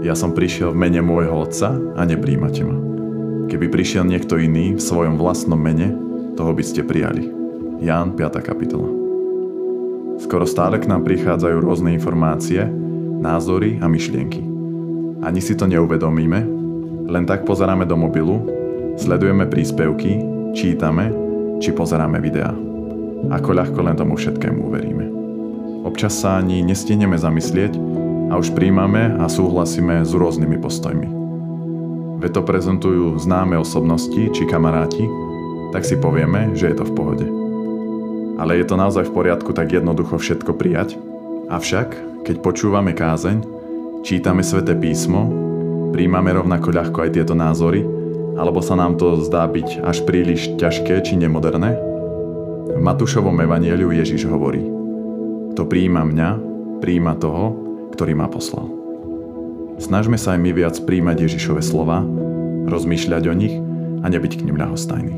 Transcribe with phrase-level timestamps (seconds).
[0.00, 2.72] Ja som prišiel v mene môjho Otca a nepríjmate ma.
[3.52, 5.92] Keby prišiel niekto iný v svojom vlastnom mene,
[6.40, 7.28] toho by ste prijali.
[7.84, 8.40] Ján 5.
[8.40, 8.88] kapitola.
[10.24, 12.64] Skoro stále k nám prichádzajú rôzne informácie,
[13.20, 14.40] názory a myšlienky.
[15.20, 16.48] Ani si to neuvedomíme,
[17.04, 18.40] len tak pozeráme do mobilu,
[18.96, 20.16] sledujeme príspevky,
[20.56, 21.12] čítame
[21.60, 22.56] či pozeráme videá.
[23.28, 25.04] Ako ľahko len tomu všetkému uveríme.
[25.84, 27.76] Občas sa ani nestihneme zamyslieť
[28.30, 31.20] a už príjmame a súhlasíme s rôznymi postojmi
[32.20, 35.08] veď to prezentujú známe osobnosti či kamaráti,
[35.72, 37.26] tak si povieme, že je to v pohode.
[38.36, 41.00] Ale je to naozaj v poriadku tak jednoducho všetko prijať?
[41.48, 41.96] Avšak,
[42.28, 43.42] keď počúvame kázeň,
[44.04, 45.32] čítame sväté písmo,
[45.96, 47.82] príjmame rovnako ľahko aj tieto názory,
[48.36, 51.76] alebo sa nám to zdá byť až príliš ťažké či nemoderné?
[52.70, 54.62] V Matúšovom evanieliu Ježiš hovorí
[55.56, 56.30] Kto príjma mňa,
[56.80, 57.59] príjma toho,
[57.94, 58.68] ktorý ma poslal.
[59.80, 62.04] Snažme sa aj my viac príjmať Ježišove slova,
[62.68, 63.56] rozmýšľať o nich
[64.04, 65.16] a nebyť k nim ľahostajní.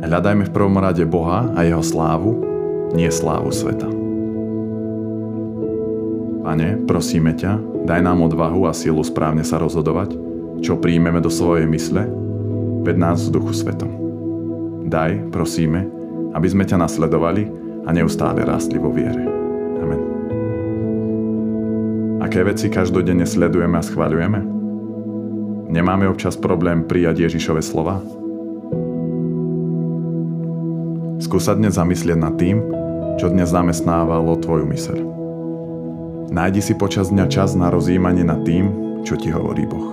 [0.00, 2.40] Hľadajme v prvom rade Boha a jeho slávu,
[2.96, 3.88] nie slávu sveta.
[6.46, 10.14] Pane, prosíme ťa, daj nám odvahu a silu správne sa rozhodovať,
[10.62, 12.06] čo príjmeme do svojej mysle,
[12.86, 13.90] ved nás v duchu svetom.
[14.86, 15.90] Daj, prosíme,
[16.32, 17.50] aby sme ťa nasledovali
[17.84, 19.45] a neustále rástli vo viere.
[22.26, 24.42] Aké veci každodenne sledujeme a schváľujeme?
[25.70, 28.02] Nemáme občas problém prijať Ježišove slova?
[31.22, 32.66] Skúsa dnes zamyslieť nad tým,
[33.22, 34.98] čo dnes zamestnávalo tvoju myseľ.
[36.34, 38.74] Nájdi si počas dňa čas na rozjímanie nad tým,
[39.06, 39.86] čo ti hovorí Boh.